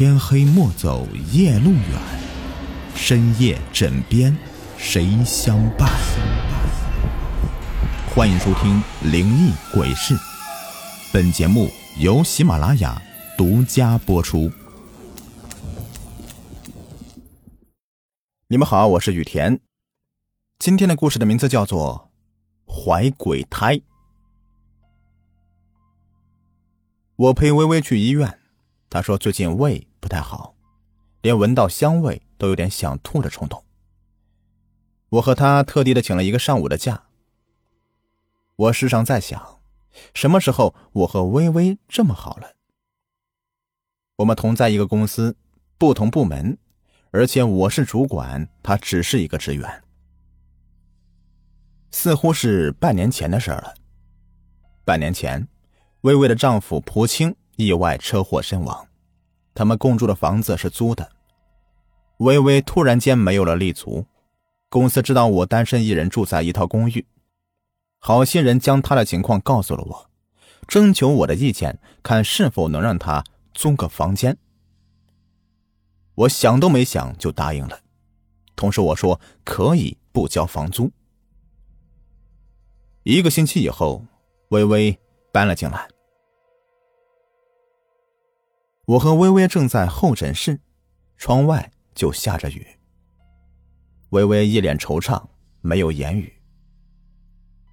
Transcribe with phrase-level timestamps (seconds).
[0.00, 2.00] 天黑莫走夜路远，
[2.94, 4.34] 深夜枕边
[4.78, 5.90] 谁相伴？
[8.08, 8.82] 欢迎收听
[9.12, 10.14] 《灵异鬼事》，
[11.12, 11.68] 本节目
[11.98, 12.98] 由喜马拉雅
[13.36, 14.50] 独家播出。
[18.48, 19.60] 你们好，我是雨田。
[20.58, 22.10] 今天的故事的名字叫做
[22.72, 23.76] 《怀鬼胎》。
[27.16, 28.38] 我陪微微去医院，
[28.88, 30.56] 她说最近胃不太好，
[31.20, 33.62] 连闻到香味都有点想吐的冲动。
[35.10, 37.04] 我和他特地的请了一个上午的假。
[38.56, 39.60] 我时常在想，
[40.14, 42.54] 什么时候我和微微这么好了？
[44.16, 45.36] 我们同在一个公司，
[45.78, 46.58] 不同部门，
[47.10, 49.82] 而且我是主管，她只是一个职员。
[51.90, 53.74] 似乎是半年前的事了。
[54.84, 55.46] 半年前。
[56.02, 58.88] 微微的丈夫蒲青意外车祸身亡，
[59.54, 61.10] 他们共住的房子是租的。
[62.18, 64.06] 微微突然间没有了立足，
[64.68, 67.06] 公司知道我单身一人住在一套公寓，
[67.98, 70.10] 好心人将他的情况告诉了我，
[70.66, 74.36] 征求我的意见，看是否能让他租个房间。
[76.14, 77.80] 我想都没想就答应了，
[78.56, 80.90] 同时我说可以不交房租。
[83.02, 84.04] 一个星期以后，
[84.48, 84.98] 微微。
[85.32, 85.88] 搬了进来，
[88.90, 90.58] 我和微微正在候诊室，
[91.16, 92.66] 窗外就下着雨。
[94.08, 95.28] 微微一脸惆怅，
[95.60, 96.42] 没有言语。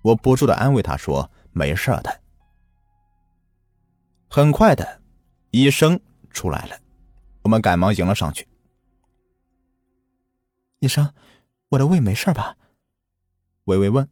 [0.04, 2.22] 我不住的安慰她说：“没事的。”
[4.30, 5.02] 很快的，
[5.50, 6.80] 医生出来了，
[7.42, 8.48] 我们赶忙迎了上去。
[10.82, 11.12] 医生，
[11.70, 12.56] 我的胃没事吧？
[13.64, 14.08] 微微问。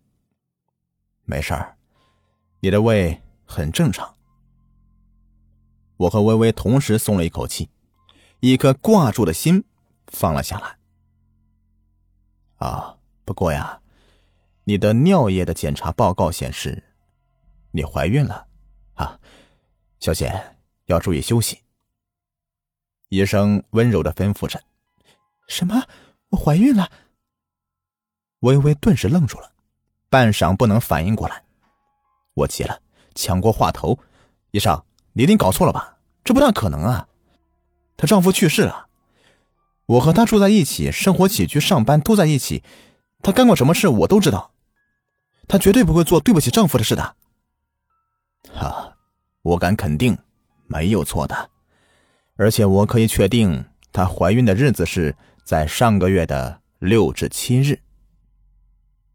[1.24, 1.78] 没事儿，
[2.62, 3.22] 你的胃。
[3.48, 4.15] 很正常。
[5.98, 7.70] 我和微微同时松了一口气，
[8.40, 9.64] 一颗挂住的心
[10.08, 10.78] 放了下来。
[12.58, 13.82] 啊，不过呀，
[14.64, 16.84] 你的尿液的检查报告显示，
[17.72, 18.48] 你怀孕了，
[18.96, 19.20] 啊，
[20.00, 21.62] 小姐要注意休息。
[23.10, 24.62] 医生温柔的吩咐着。
[25.48, 25.84] 什么？
[26.30, 26.90] 我怀孕了？
[28.40, 29.54] 微微顿时愣住了，
[30.10, 31.44] 半晌不能反应过来。
[32.34, 32.82] 我急了。
[33.18, 33.98] 抢过话头，
[34.52, 34.85] 医生，
[35.18, 35.98] 你一定搞错了吧？
[36.24, 37.08] 这不大可能啊！
[37.98, 38.88] 她丈夫去世了，
[39.86, 42.64] 我和她住在一起，生活起居、上班都在一起，
[43.22, 44.52] 她干过什么事我都知道，
[45.48, 47.16] 她绝对不会做对不起丈夫的事的。
[48.54, 48.98] 哈，
[49.44, 50.18] 我敢肯定，
[50.68, 51.50] 没有错的，
[52.36, 55.16] 而且我可以确定，她怀孕的日子是
[55.46, 57.80] 在上个月的六至七日。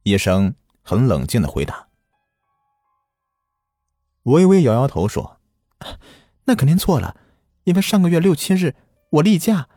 [0.04, 1.88] 医生很冷静的回答。
[4.22, 5.39] 微微摇摇头说
[6.44, 7.16] ：“那肯定错了，
[7.64, 8.74] 因为上个月六七日
[9.10, 9.68] 我例假。”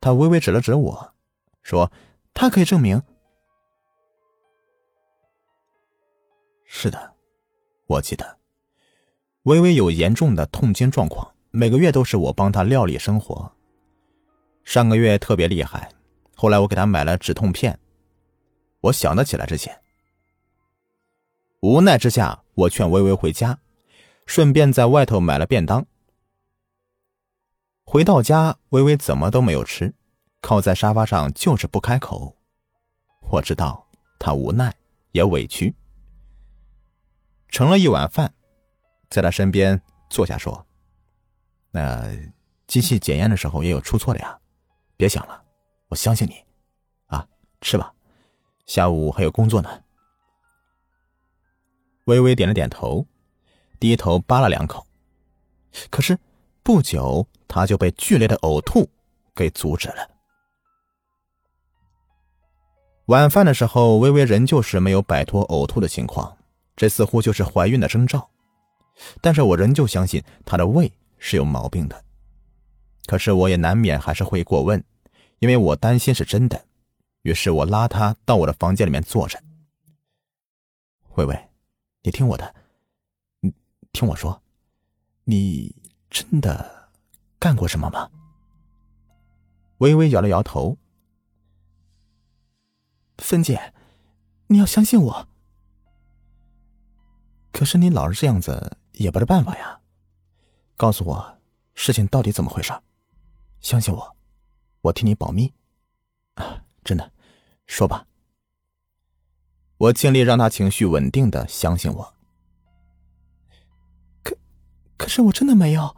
[0.00, 1.14] 他微微指了指我，
[1.62, 1.90] 说
[2.34, 3.02] ：“他可以证明。”
[6.68, 7.14] 是的，
[7.86, 8.38] 我记得，
[9.44, 13.50] 微微有严重的痛经状况，每个月都是我帮她料理生活。
[14.64, 15.90] 上个月特别厉害，
[16.34, 17.78] 后来我给她买了止痛片。
[18.80, 19.76] 我想得起来这些。
[21.60, 23.58] 无奈之下，我劝微微回家，
[24.26, 25.86] 顺便在外头买了便当。
[27.84, 29.94] 回到家，微微怎么都没有吃，
[30.40, 32.36] 靠在沙发上就是不开口。
[33.30, 33.88] 我知道
[34.18, 34.74] 她无奈
[35.12, 35.74] 也委屈，
[37.48, 38.34] 盛了一碗饭，
[39.08, 40.66] 在她身边坐下说
[41.70, 42.04] ：“那
[42.66, 44.38] 机器检验的时候也有出错的呀，
[44.96, 45.44] 别想了，
[45.88, 46.44] 我相信你，
[47.06, 47.26] 啊，
[47.60, 47.94] 吃吧，
[48.66, 49.84] 下午还有工作呢。”
[52.06, 53.06] 微微点了点头，
[53.78, 54.86] 低头扒了两口，
[55.90, 56.18] 可是
[56.62, 58.88] 不久他就被剧烈的呕吐
[59.34, 60.10] 给阻止了。
[63.06, 66.36] 晚饭的时候，微微仍旧是没有摆脱呕吐的情况，
[66.74, 68.28] 这似乎就是怀孕的征兆。
[69.20, 72.04] 但是我仍旧相信她的胃是有毛病的，
[73.06, 74.82] 可是我也难免还是会过问，
[75.38, 76.64] 因为我担心是真的。
[77.22, 79.38] 于是我拉她到我的房间里面坐着，
[81.14, 81.38] 微微。
[82.02, 82.54] 你听我的，
[83.96, 84.42] 听我说，
[85.24, 85.74] 你
[86.10, 86.90] 真的
[87.38, 88.10] 干过什么吗？
[89.78, 90.76] 微微摇了摇头。
[93.16, 93.72] 芬姐，
[94.48, 95.28] 你要相信我。
[97.52, 99.80] 可是你老是这样子也不是办法呀。
[100.76, 101.38] 告诉我
[101.74, 102.74] 事情到底怎么回事？
[103.62, 104.16] 相信我，
[104.82, 105.50] 我替你保密。
[106.34, 107.10] 啊，真的，
[107.66, 108.06] 说吧。
[109.78, 112.15] 我尽力让他情绪稳定的相信我。
[114.96, 115.96] 可，是我真的没有。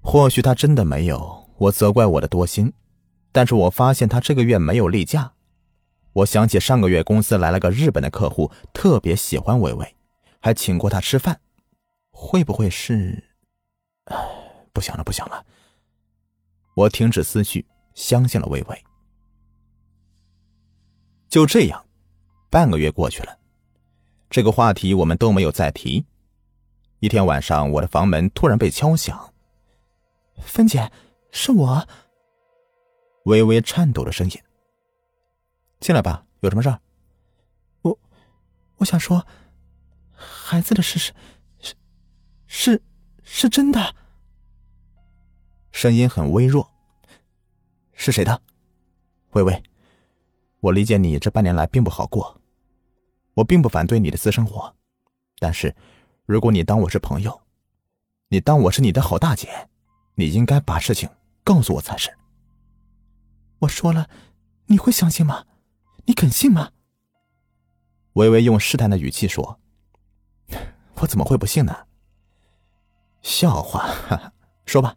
[0.00, 2.72] 或许他真的没有，我责怪我的多心。
[3.32, 5.32] 但是我发现他这个月没有例假。
[6.12, 9.96] 我想起上个月公司来了个日本的客户，特别喜欢微微，
[10.40, 11.40] 还请过他吃饭。
[12.12, 13.24] 会不会是？
[14.04, 14.16] 唉，
[14.72, 15.44] 不想了，不想了。
[16.76, 18.84] 我停止思绪，相信了微微。
[21.28, 21.84] 就这样，
[22.50, 23.36] 半个月过去了，
[24.30, 26.06] 这个话题我们都没有再提。
[27.04, 29.34] 一天晚上，我的房门突然被敲响。
[30.38, 30.90] 芬姐，
[31.30, 31.86] 是我。
[33.24, 34.42] 微微颤抖的声音。
[35.80, 36.80] 进来吧，有什么事儿？
[37.82, 37.98] 我，
[38.76, 39.26] 我想说，
[40.14, 41.12] 孩子的事是，
[41.58, 41.74] 是，
[42.46, 42.82] 是，
[43.22, 43.94] 是真的。
[45.72, 46.72] 声音很微弱。
[47.92, 48.40] 是谁的？
[49.32, 49.62] 微微，
[50.60, 52.40] 我理解你这半年来并不好过，
[53.34, 54.74] 我并不反对你的私生活，
[55.38, 55.76] 但是，
[56.26, 57.42] 如果你当我是朋友，
[58.28, 59.68] 你当我是你的好大姐，
[60.14, 61.08] 你应该把事情
[61.42, 62.16] 告诉我才是。
[63.58, 64.08] 我说了，
[64.66, 65.44] 你会相信吗？
[66.06, 66.72] 你肯信吗？
[68.14, 69.60] 微微用试探的语气说
[71.00, 71.86] ：“我怎么会不信呢？”
[73.20, 74.32] 笑话，哈哈，
[74.64, 74.96] 说吧。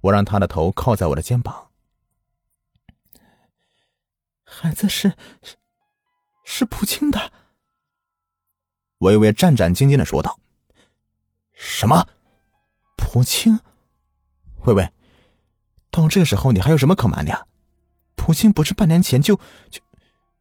[0.00, 1.70] 我让他的头靠在我的肩膀。
[4.42, 5.56] 孩子是是
[6.44, 7.32] 是普京的。
[9.04, 10.38] 微微战战兢兢的说道
[11.52, 12.08] ：“什么？
[12.96, 13.60] 普清？
[14.64, 14.90] 微微。”
[15.90, 17.46] 到这个时候，你还有什么可瞒的呀？
[18.16, 19.36] 普清不是半年前就
[19.70, 19.80] 就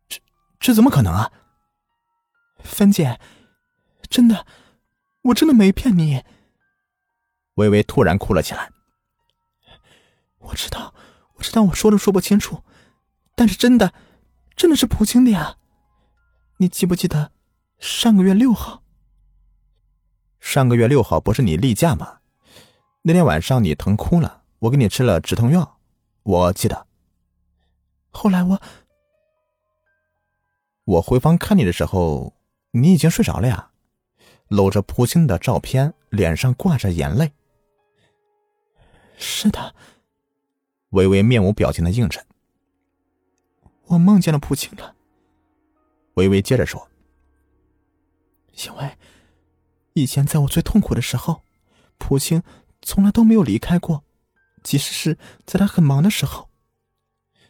[0.08, 0.20] 这
[0.60, 1.32] 这怎么可能啊？
[2.64, 3.20] 芬姐，
[4.10, 4.48] 真的，
[5.24, 6.24] 我真的没骗你。
[7.56, 8.72] 微微突然哭了起来。
[10.40, 10.96] 我知道，
[11.36, 12.64] 我知道，我说都说不清楚，
[13.36, 13.94] 但是真的，
[14.56, 15.58] 真的是普清的呀。
[16.58, 17.32] 你记不记得
[17.86, 18.82] 上个月六号？
[20.40, 22.20] 上个月六号不是你例假吗？
[23.02, 24.44] 那天晚上你疼哭了。
[24.60, 25.80] 我给你吃了止痛药，
[26.24, 26.88] 我记得。
[28.10, 28.62] 后来我
[30.86, 32.34] 我回房看你的时候，
[32.72, 33.72] 你已经睡着了呀，
[34.48, 37.34] 搂着蒲青的照片，脸上挂着眼泪。
[39.18, 39.76] 是的，
[40.92, 42.26] 微微面无表情的应着。
[43.88, 44.96] 我梦见了蒲青了。
[46.14, 46.88] 微微接着说
[48.54, 48.98] ：“因为
[49.94, 51.44] 以前在我最痛苦的时候，
[51.98, 52.44] 蒲青
[52.82, 54.04] 从来都没有离开过。”
[54.64, 56.50] 即使是在他很忙的时候，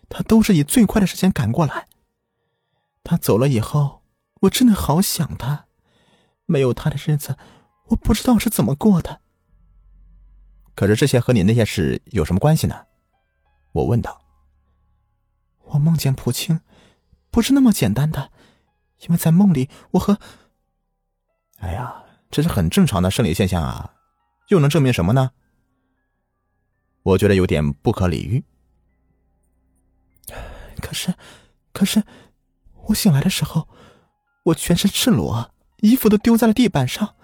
[0.09, 1.87] 他都是以最快的时间赶过来。
[3.03, 4.01] 他走了以后，
[4.41, 5.67] 我真的好想他。
[6.47, 7.37] 没有他的日子，
[7.89, 9.21] 我不知道是怎么过的。
[10.73, 12.87] 可是这些和你那些事有什么关系呢？
[13.73, 14.21] 我问道。
[15.65, 16.61] 我梦见蒲青，
[17.29, 18.31] 不是那么简单的，
[19.01, 20.19] 因为在梦里，我和……
[21.63, 23.93] 哎呀，这是很正常的生理现象啊，
[24.49, 25.31] 又能证明什么呢？
[27.03, 28.43] 我觉得有点不可理喻。
[30.81, 31.13] 可是，
[31.71, 32.03] 可是，
[32.87, 33.69] 我醒来的时候，
[34.47, 37.15] 我全身赤裸，衣服都丢在了地板上，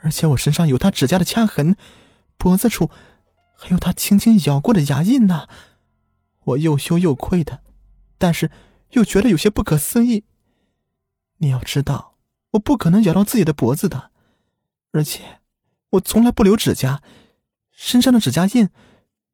[0.00, 1.76] 而且我身上有他指甲的掐痕，
[2.38, 2.90] 脖子处
[3.54, 5.48] 还有他轻轻咬过的牙印呢。
[6.44, 7.60] 我又羞又愧的，
[8.16, 8.50] 但是
[8.92, 10.24] 又觉得有些不可思议。
[11.36, 12.07] 你要知道，
[12.52, 14.10] 我不可能咬到自己的脖子的，
[14.92, 15.40] 而且
[15.90, 17.02] 我从来不留指甲。
[17.70, 18.70] 身上的指甲印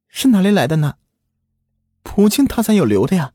[0.09, 0.97] 是哪里来的呢？
[2.03, 3.33] 普京他才有留的呀。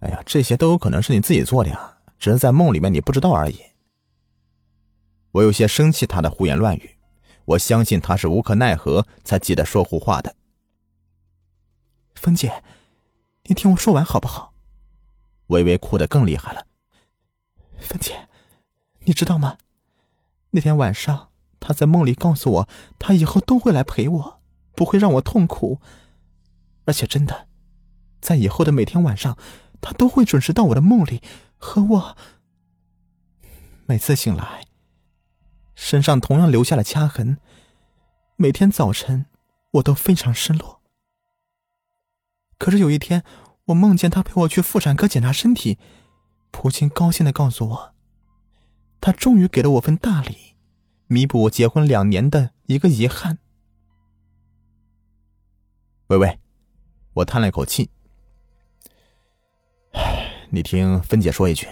[0.00, 3.58] 哎呀，这些都有可能是你自己做的呀，只是在梦里面你不知道而已。
[5.30, 6.98] 我有些生气他的胡言乱语，
[7.46, 10.34] 我相信他是无可奈何才急得说胡话的。
[12.14, 12.62] 芬姐，
[13.44, 14.52] 你听我说完好不好？
[15.46, 16.66] 微微哭得更厉害了。
[17.82, 18.28] 芬姐，
[19.00, 19.58] 你知道吗？
[20.50, 21.28] 那天晚上。
[21.64, 24.40] 他在梦里告诉我，他以后都会来陪我，
[24.74, 25.80] 不会让我痛苦。
[26.86, 27.46] 而且真的，
[28.20, 29.38] 在以后的每天晚上，
[29.80, 31.22] 他都会准时到我的梦里
[31.56, 32.16] 和我。
[33.86, 34.64] 每次醒来，
[35.76, 37.38] 身上同样留下了掐痕。
[38.34, 39.26] 每天早晨，
[39.74, 40.82] 我都非常失落。
[42.58, 43.22] 可是有一天，
[43.66, 45.78] 我梦见他陪我去妇产科检查身体，
[46.52, 47.94] 普京高兴的告诉我，
[49.00, 50.54] 他终于给了我份大礼。
[51.08, 53.38] 弥补我结婚两年的一个遗憾。
[56.06, 56.38] 喂喂，
[57.14, 57.90] 我叹了一口气。
[60.50, 61.66] 你听芬姐说一句。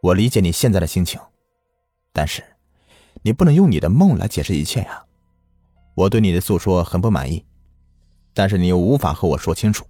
[0.00, 1.20] 我理解你现在的心情，
[2.12, 2.42] 但是
[3.22, 5.04] 你不能用你的梦来解释一切呀。
[5.94, 7.44] 我对你的诉说很不满意，
[8.32, 9.84] 但是你又无法和我说清楚。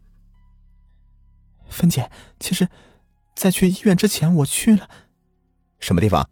[1.68, 2.68] 芬姐，其实，
[3.36, 4.90] 在去医院之前，我去了
[5.78, 6.28] 什么地方？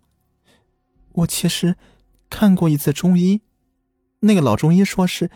[1.13, 1.77] 我其实。
[2.31, 3.43] 看过一次中医，
[4.21, 5.31] 那个老中医说是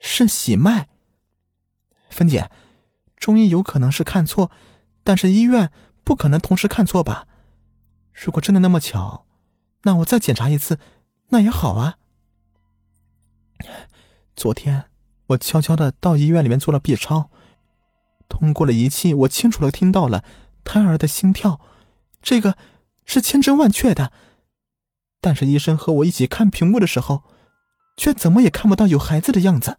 [0.00, 0.88] 肾喜脉。
[2.10, 2.50] 芬姐，
[3.16, 4.50] 中医有可能是看错，
[5.04, 5.70] 但是医院
[6.02, 7.28] 不可能同时看错吧？
[8.12, 9.26] 如果真的那么巧，
[9.82, 10.80] 那我再检查一次，
[11.28, 11.98] 那也好啊。
[14.34, 14.86] 昨天
[15.28, 17.30] 我悄悄的到医院里面做了 B 超，
[18.28, 20.24] 通过了仪器，我清楚的听到了
[20.68, 21.58] 胎儿的心跳，
[22.20, 22.58] 这个
[23.06, 24.12] 是千真万确的。
[25.22, 27.22] 但是医生和我一起看屏幕的时候，
[27.96, 29.78] 却怎么也看不到有孩子的样子。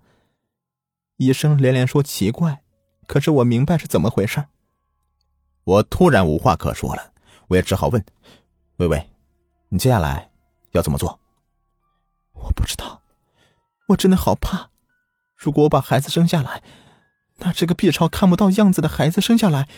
[1.17, 2.63] 医生连连说奇怪，
[3.05, 4.45] 可是我明白是怎么回事。
[5.63, 7.13] 我突然无话可说了，
[7.49, 8.03] 我也只好问
[8.77, 9.09] ：“微微，
[9.69, 10.31] 你接下来
[10.71, 11.19] 要怎么做？”
[12.33, 13.03] 我不知道，
[13.89, 14.71] 我真的好怕。
[15.35, 16.63] 如果我把孩子生下来，
[17.37, 19.69] 那这个 B 超看不到样子的孩子生下来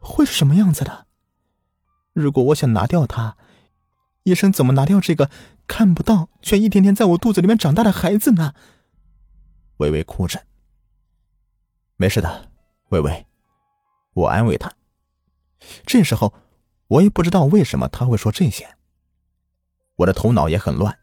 [0.00, 1.06] 会是什么样子的？
[2.12, 3.36] 如果我想拿掉他，
[4.24, 5.30] 医生怎么拿掉这个
[5.68, 8.54] 看不到却一天天在我肚子里面长大的孩子呢？
[9.76, 10.42] 微微哭着。
[11.96, 12.50] 没事的，
[12.88, 13.26] 微微，
[14.14, 14.72] 我安慰他。
[15.86, 16.34] 这时候，
[16.88, 18.76] 我也不知道为什么他会说这些。
[19.96, 20.98] 我的头脑也很乱。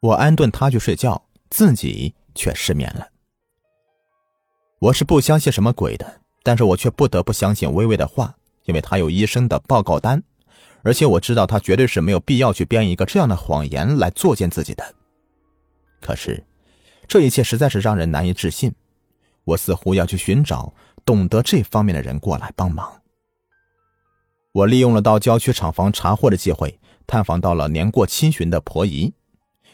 [0.00, 3.08] 我安顿他去睡觉，自己却失眠了。
[4.80, 10.22] 我是不相信什么鬼的，但是我却不得不相信微微的话，因为他有医生的报告单，
[10.82, 14.94] 而且我知道他绝对是没有必要去编一个这样的谎言来作践自己的。
[16.00, 16.44] 可是，
[17.06, 18.72] 这一切实在是让人难以置信。
[19.44, 23.00] 我似乎要去寻找懂得这方面的人过来帮忙。
[24.52, 29.14] 我利用了到郊区厂房查货的机会，探访到了年过七旬的婆姨。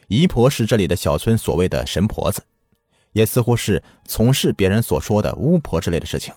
[0.09, 2.43] 姨婆是这里的小村所谓的神婆子，
[3.13, 6.33] 也似乎是从事别人所说的巫婆之类的事情。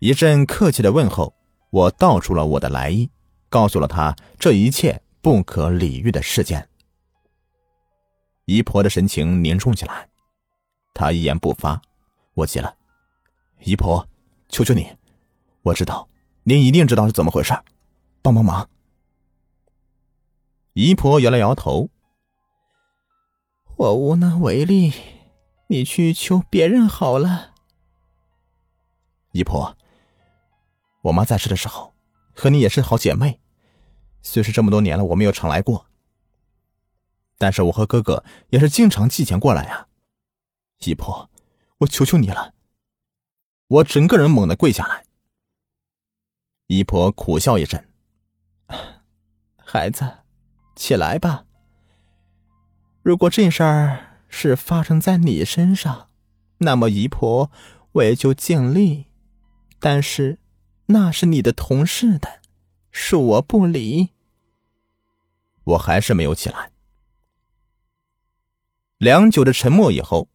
[0.00, 1.34] 一阵客气的问候，
[1.68, 3.10] 我道出了我的来意，
[3.50, 6.66] 告诉了她这一切不可理喻的事件。
[8.46, 10.08] 姨婆的神情凝重起来。
[10.94, 11.82] 她一言不发，
[12.32, 12.74] 我急了，
[13.62, 14.08] 姨婆，
[14.48, 14.90] 求求你，
[15.60, 16.08] 我知道
[16.44, 17.52] 您一定知道是怎么回事，
[18.22, 18.70] 帮帮忙。
[20.72, 21.90] 姨婆摇了摇头，
[23.76, 24.94] 我无能为力，
[25.66, 27.52] 你去求别人好了。
[29.32, 29.76] 姨婆，
[31.02, 31.94] 我妈在世的时候
[32.34, 33.40] 和你也是好姐妹，
[34.22, 35.86] 虽是这么多年了我没有常来过，
[37.38, 39.88] 但是我和哥哥也是经常寄钱过来呀。
[40.80, 41.30] 姨婆，
[41.78, 42.54] 我求求你了！
[43.68, 45.04] 我整个人猛地跪下来。
[46.66, 47.88] 姨婆苦笑一阵
[49.56, 50.18] ：“孩子，
[50.74, 51.44] 起来吧。
[53.02, 56.08] 如果这事儿是发生在你身上，
[56.58, 57.50] 那么姨婆
[57.92, 59.06] 我也就尽力；
[59.78, 60.38] 但是
[60.92, 62.40] 那是你的同事的，
[62.92, 64.10] 恕我不理。”
[65.64, 66.72] 我还是没有起来。
[68.98, 70.28] 良久的沉默以后。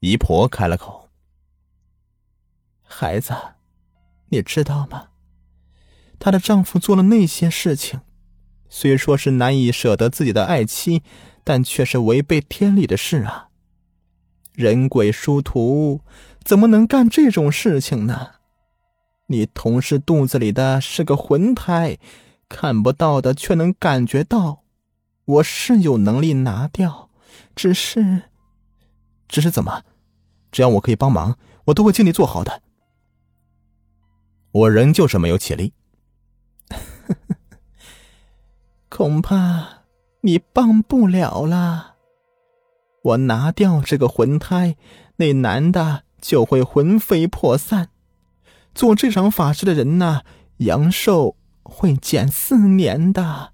[0.00, 1.08] 姨婆开了口
[2.84, 3.34] ：“孩子，
[4.28, 5.08] 你知道吗？
[6.18, 8.02] 她的丈夫做了那些事情，
[8.68, 11.02] 虽说是难以舍得自己的爱妻，
[11.42, 13.48] 但却是违背天理的事啊！
[14.52, 16.02] 人鬼殊途，
[16.44, 18.34] 怎么能干这种事情呢？
[19.26, 21.98] 你同事肚子里的是个魂胎，
[22.48, 24.62] 看不到的却能感觉到。
[25.24, 27.10] 我是有能力拿掉，
[27.54, 28.24] 只是，
[29.26, 29.82] 只是怎么？”
[30.52, 32.62] 只要我可以帮忙，我都会尽力做好的。
[34.52, 35.72] 我仍旧是没有起立。
[38.88, 39.82] 恐怕
[40.20, 41.96] 你帮不了了。
[43.02, 44.76] 我拿掉这个魂胎，
[45.16, 47.90] 那男的就会魂飞魄散。
[48.74, 50.22] 做这场法事的人呐，
[50.58, 53.52] 阳寿会减四年的。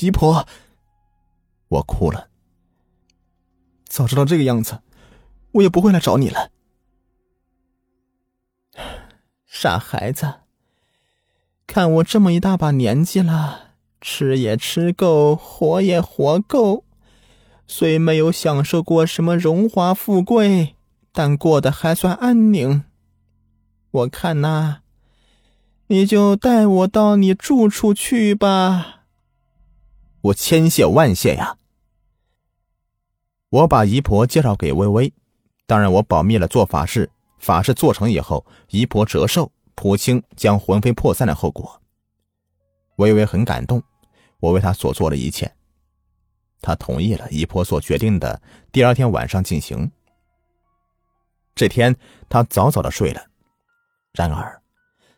[0.00, 0.46] 姨婆，
[1.68, 2.28] 我哭了。
[3.84, 4.80] 早知道这个样子。
[5.52, 6.50] 我也不会来找你了，
[9.46, 10.40] 傻孩子。
[11.66, 16.84] 看我这么一大把年纪了，吃也吃够，活也活够，
[17.66, 20.76] 虽没有享受过什么荣华富贵，
[21.10, 22.84] 但过得还算安宁。
[23.96, 24.80] 我看呐，
[25.86, 29.04] 你就带我到你住处去吧。
[30.20, 31.56] 我千谢万谢呀！
[33.48, 35.14] 我把姨婆介绍给微微。
[35.66, 36.46] 当然，我保密了。
[36.46, 41.80] 做法事，法事做成以后，姨婆折寿，普清将魂飞魄散的后果。
[42.96, 43.82] 微微很感动，
[44.40, 45.50] 我为她所做的一切，
[46.60, 48.42] 她同意了姨婆所决定的。
[48.70, 49.90] 第二天晚上进行。
[51.54, 51.96] 这天，
[52.28, 53.24] 她早早的睡了。
[54.16, 54.62] 然而，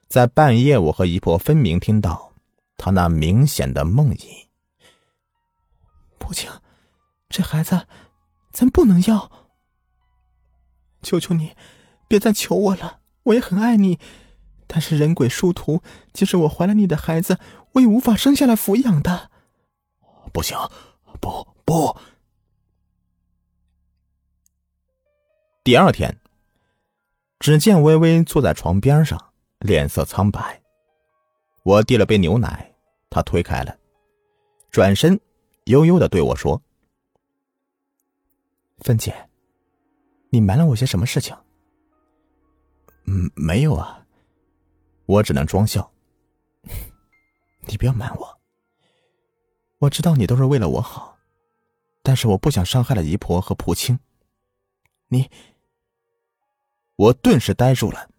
[0.09, 2.33] 在半夜，我和姨婆分明听到
[2.77, 4.49] 她那明显的梦呓。
[6.19, 6.51] 不行，
[7.29, 7.87] 这孩子
[8.53, 9.31] 咱不能要。
[11.01, 11.55] 求求你，
[12.09, 14.01] 别再求我了，我也很爱你，
[14.67, 15.81] 但是人鬼殊途，
[16.13, 17.39] 即使我怀了你的孩子，
[17.75, 19.31] 我也无法生下来抚养的。
[20.33, 20.59] 不行，
[21.21, 21.97] 不不。
[25.63, 26.19] 第二天，
[27.39, 30.61] 只见微微坐在床边上，脸色苍白。
[31.63, 32.75] 我递了杯牛奶，
[33.11, 33.79] 她推开了，
[34.71, 35.19] 转身
[35.67, 36.61] 悠悠的对我说
[38.81, 39.15] ：“芬姐，
[40.31, 41.37] 你瞒了我些什么事情
[43.07, 44.05] ？”“嗯，没有啊。”
[45.07, 45.91] 我只能装笑。
[47.67, 48.39] “你不要瞒我。
[49.79, 51.17] 我知道你都是为了我好，
[52.03, 54.01] 但是我不想伤害了姨婆和蒲青。
[55.09, 55.31] 你……”
[56.99, 58.11] 我顿时呆住了。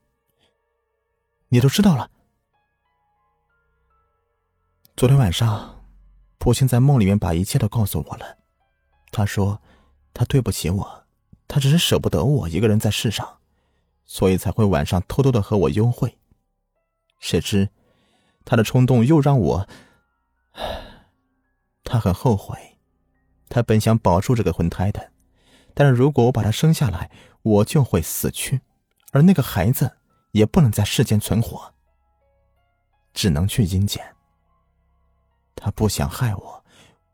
[1.49, 2.09] 你都知道了。
[4.95, 5.83] 昨天晚上，
[6.37, 8.37] 普青在梦里面把一切都告诉我了。
[9.11, 9.61] 他说，
[10.13, 11.03] 他对不起我，
[11.45, 13.39] 他只是舍不得我一个人在世上，
[14.05, 16.17] 所以才会晚上偷偷的和我幽会。
[17.19, 17.67] 谁知，
[18.45, 19.67] 他的冲动又让我……
[21.83, 22.77] 他很后悔，
[23.49, 25.11] 他本想保住这个魂胎的，
[25.73, 28.61] 但是如果我把他生下来，我就会死去。
[29.11, 29.97] 而那个孩子
[30.31, 31.73] 也不能在世间存活，
[33.13, 34.15] 只能去阴间。
[35.55, 36.65] 他不想害我，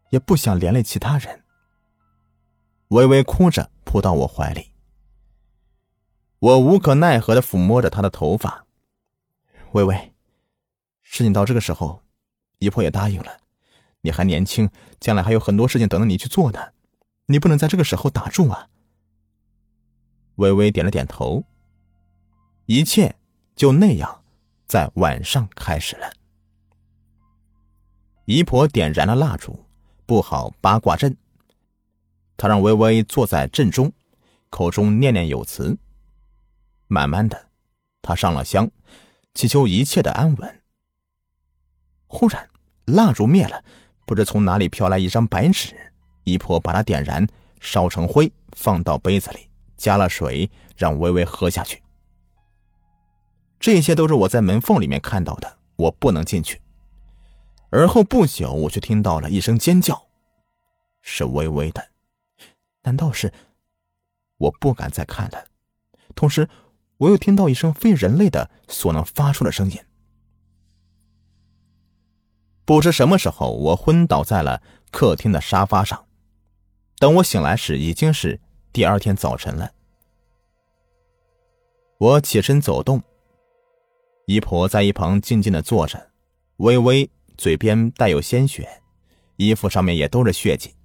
[0.09, 1.43] 也不想连累其他人。
[2.89, 4.71] 微微哭着扑到我怀里，
[6.39, 8.65] 我无可奈何的抚摸着她的头发。
[9.71, 10.13] 微微，
[11.01, 12.03] 事情到这个时候，
[12.59, 13.37] 姨婆也答应了。
[14.01, 16.59] 你还年轻，将来还有很多事情等着你去做呢，
[17.25, 18.69] 你不能在这个时候打住啊。
[20.35, 21.43] 微微点了点头。
[22.67, 23.15] 一切
[23.55, 24.23] 就那样，
[24.65, 26.11] 在晚上开始了。
[28.25, 29.65] 姨婆点燃了蜡烛，
[30.07, 31.15] 布好八卦阵。
[32.35, 33.93] 她让微微坐在阵中，
[34.49, 35.77] 口中念念有词。
[36.87, 37.49] 慢慢的，
[38.01, 38.71] 她上了香，
[39.35, 40.61] 祈求一切的安稳。
[42.07, 42.49] 忽然，
[42.85, 43.63] 蜡烛灭了，
[44.07, 45.75] 不知从哪里飘来一张白纸。
[46.23, 47.27] 姨婆把它点燃，
[47.61, 49.47] 烧成灰，放到杯子里，
[49.77, 51.83] 加了水，让微微喝下去。
[53.59, 56.61] 这些都是我在门缝里面看到的，我不能进去。
[57.71, 60.07] 而后不久，我却听到了一声尖叫，
[61.01, 61.89] 是微微的。
[62.83, 63.33] 难道是？
[64.37, 65.45] 我不敢再看了。
[66.13, 66.47] 同时，
[66.97, 69.79] 我又听到一声非人类的所能发出的声音。
[72.63, 76.05] 不知什么时候，我昏倒在了客厅的沙发上。
[76.97, 78.39] 等我醒来时，已经是
[78.71, 79.71] 第二天早晨了。
[81.97, 83.01] 我起身走动。
[84.25, 86.11] 姨婆在一旁静静的坐着，
[86.57, 88.81] 微微嘴边带有鲜血，
[89.35, 90.75] 衣服上面也都是血迹。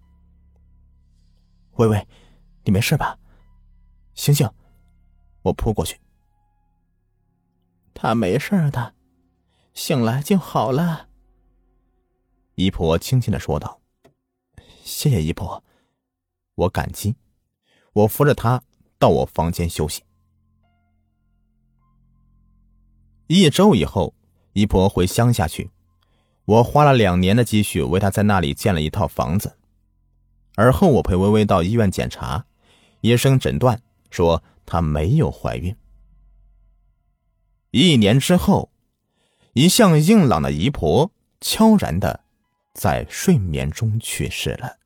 [1.77, 2.07] 微微，
[2.65, 3.19] 你没事吧？
[4.15, 4.51] 醒醒，
[5.43, 5.99] 我扑过去。
[7.95, 8.95] 他没事的，
[9.73, 11.09] 醒来就好了。
[12.57, 13.81] 姨婆轻轻的说道
[14.85, 15.65] ：“谢谢姨婆，
[16.57, 17.17] 我感激。”
[17.93, 18.63] 我扶着她
[18.99, 20.05] 到我房间休息。
[23.33, 24.13] 一周以后，
[24.55, 25.71] 姨婆回乡下去，
[26.47, 29.57] 我花了两年的积蓄为她在那里建了一套房子。
[30.57, 32.47] 而后我陪微微到医院检查，
[33.03, 35.77] 医生诊断说她没有怀孕。
[37.71, 38.73] 一年之后，
[39.53, 42.25] 一向硬朗的姨婆悄然的
[42.75, 44.80] 在睡眠中去世了。